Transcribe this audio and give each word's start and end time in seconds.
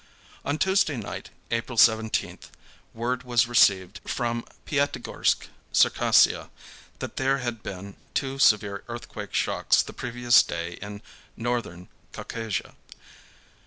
On 0.43 0.57
Tuesday 0.57 0.97
night, 0.97 1.29
April 1.51 1.77
17th, 1.77 2.45
word 2.91 3.21
was 3.21 3.45
received 3.47 4.01
from 4.03 4.43
Piatigorsk, 4.65 5.47
Circassia, 5.71 6.49
that 6.97 7.17
there 7.17 7.37
had 7.37 7.61
been 7.61 7.95
two 8.15 8.39
severe 8.39 8.83
earthquake 8.87 9.35
shocks 9.35 9.83
the 9.83 9.93
previous 9.93 10.41
day 10.41 10.73
in 10.81 11.03
Northern 11.37 11.87
Caucasia. 12.13 12.73